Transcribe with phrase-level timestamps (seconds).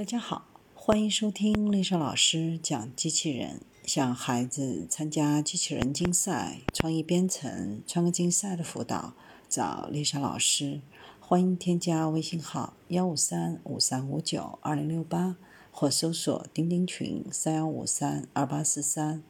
[0.00, 3.60] 大家好，欢迎收听丽莎老师讲机器人。
[3.84, 9.12] 想孩子参加机器人竞赛、创意编程、创客竞赛的辅导，
[9.46, 10.80] 找丽莎老师。
[11.20, 15.36] 欢迎添加微信号幺五三五三五九二零六八，
[15.70, 19.22] 或搜索钉钉群三幺五三二八四三。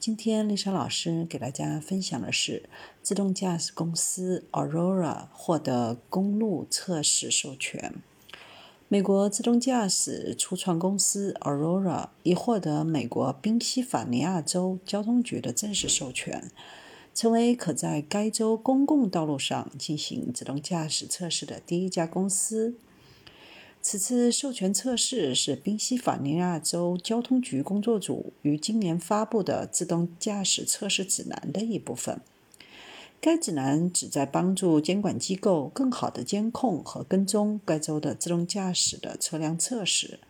[0.00, 2.70] 今天丽莎老师给大家分享的是，
[3.02, 7.96] 自动驾驶公司 Aurora 获得公路测试授权。
[8.90, 16.50] 美国自动驾驶初创公司 Aurora 已获得美国宾夕法尼亚州交通局的正式授权，
[17.14, 22.76] 成为可在该州公共道路上进行自动驾驶测试的第一家公司。
[23.82, 32.22] 此次授权测试是宾夕法尼亚州交通局工作组于今年发布的自动驾驶测试指南的一部分。
[33.20, 40.20] 该指南旨在帮助监管机构更好地监控和跟踪该州的自动驾驶的车辆测试。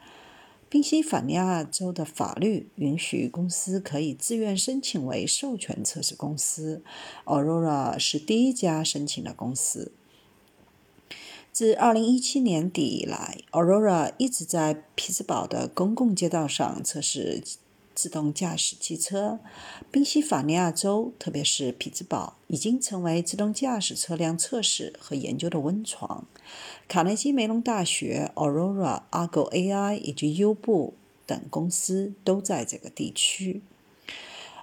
[0.71, 6.83] 宾夕法尼亚州的法律允许公司可以自愿申请为授权测试公司
[7.25, 9.93] ，Aurora 是第一家申请的公司。
[11.53, 17.43] 自2017年底以来，Aurora 一直在匹兹堡的公共街道上测试。
[18.01, 19.41] 自动驾驶汽车，
[19.91, 26.25] 宾夕法尼亚州，特别是匹兹堡，已经成为自动驾驶车辆测试和研究的温床。
[26.87, 30.95] 卡内基梅隆大学、Aurora、Argo AI 以及优步
[31.27, 33.63] 等公司都在这个地区。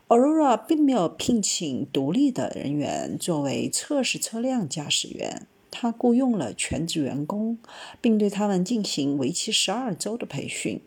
[0.08, 5.46] Aurora 并没有聘请独立的人员作为测试车辆驾驶员。
[5.78, 7.58] 他雇佣了全职员工，
[8.00, 10.80] 并对他们进行为期十二周的培训。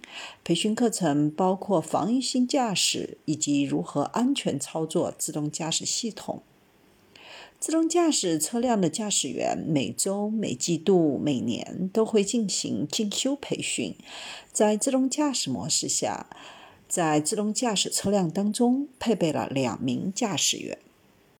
[0.42, 6.42] 培训课程包括防御性驾驶以及如何安全操作自动驾驶系统。
[7.60, 13.94] 自动驾驶车辆的驾驶员每周、每季度、每年都会进行进修培训。
[14.50, 16.28] 在自动驾驶模式下，
[16.88, 20.78] 在自动驾驶车辆当中配备了两名驾驶员。